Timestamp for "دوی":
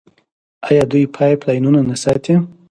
0.91-1.03